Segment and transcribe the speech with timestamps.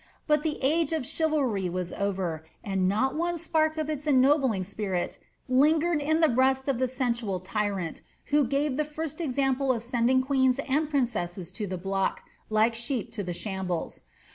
[0.25, 5.19] But the age of chivalry was over, and not one spark of its ennobling spirit
[5.47, 8.01] lingered in the bretst of the sensual tyrant
[8.31, 13.11] who gave the first example of sending queens and princesses to the block, like sheep
[13.11, 14.01] to the shambles.